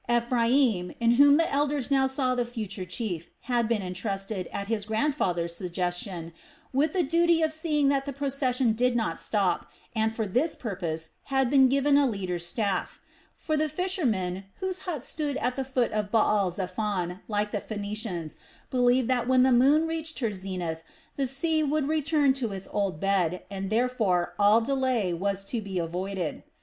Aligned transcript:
Ephraim, 0.09 0.91
in 0.99 1.11
whom 1.17 1.37
the 1.37 1.47
elders 1.53 1.91
now 1.91 2.07
saw 2.07 2.33
the 2.33 2.43
future 2.43 2.85
chief, 2.85 3.29
had 3.41 3.67
been 3.69 3.83
entrusted, 3.83 4.47
at 4.51 4.67
his 4.67 4.83
grandfather's 4.85 5.55
suggestion, 5.55 6.33
with 6.73 6.93
the 6.93 7.03
duty 7.03 7.43
of 7.43 7.53
seeing 7.53 7.87
that 7.89 8.05
the 8.05 8.11
procession 8.11 8.73
did 8.73 8.95
not 8.95 9.19
stop 9.19 9.71
and, 9.95 10.11
for 10.11 10.25
this 10.25 10.55
purpose, 10.55 11.09
had 11.25 11.51
been 11.51 11.69
given 11.69 11.99
a 11.99 12.07
leader's 12.07 12.43
staff; 12.43 12.99
for 13.37 13.55
the 13.55 13.69
fishermen 13.69 14.45
whose 14.55 14.79
huts 14.89 15.07
stood 15.07 15.37
at 15.37 15.55
the 15.55 15.63
foot 15.63 15.91
of 15.91 16.09
Baal 16.09 16.49
zephon, 16.49 17.19
like 17.27 17.51
the 17.51 17.61
Phoenicians, 17.61 18.37
believed 18.71 19.07
that 19.07 19.27
when 19.27 19.43
the 19.43 19.51
moon 19.51 19.85
reached 19.85 20.17
her 20.17 20.33
zenith 20.33 20.81
the 21.15 21.27
sea 21.27 21.61
would 21.61 21.87
return 21.87 22.33
to 22.33 22.51
its 22.53 22.67
old 22.73 22.99
bed, 22.99 23.43
and 23.51 23.69
therefore 23.69 24.33
all 24.39 24.61
delay 24.61 25.13
was 25.13 25.43
to 25.43 25.61
be 25.61 25.77
avoided. 25.77 26.41